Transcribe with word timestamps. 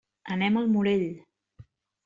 Anem 0.35 0.57
al 0.61 0.71
Morell. 0.77 1.05